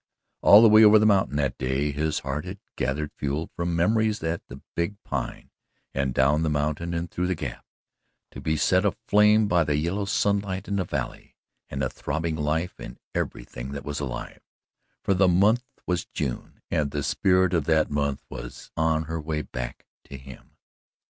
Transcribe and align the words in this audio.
All 0.41 0.63
the 0.63 0.67
way 0.67 0.83
over 0.83 0.97
the 0.97 1.05
mountain 1.05 1.35
that 1.35 1.59
day 1.59 1.91
his 1.91 2.21
heart 2.21 2.43
had 2.43 2.57
gathered 2.75 3.11
fuel 3.13 3.51
from 3.55 3.75
memories 3.75 4.23
at 4.23 4.41
the 4.47 4.59
big 4.73 4.95
Pine, 5.03 5.51
and 5.93 6.11
down 6.11 6.41
the 6.41 6.49
mountain 6.49 6.95
and 6.95 7.11
through 7.11 7.27
the 7.27 7.35
gap, 7.35 7.63
to 8.31 8.41
be 8.41 8.57
set 8.57 8.83
aflame 8.83 9.47
by 9.47 9.63
the 9.63 9.75
yellow 9.75 10.05
sunlight 10.05 10.67
in 10.67 10.77
the 10.77 10.85
valley 10.85 11.35
and 11.69 11.83
the 11.83 11.87
throbbing 11.91 12.35
life 12.35 12.79
in 12.79 12.97
everything 13.13 13.73
that 13.73 13.85
was 13.85 13.99
alive, 13.99 14.41
for 15.03 15.13
the 15.13 15.27
month 15.27 15.65
was 15.85 16.05
June 16.05 16.61
and 16.71 16.89
the 16.89 17.03
spirit 17.03 17.53
of 17.53 17.65
that 17.65 17.91
month 17.91 18.25
was 18.27 18.71
on 18.75 19.03
her 19.03 19.21
way 19.21 19.43
to 19.53 20.17
him. 20.17 20.57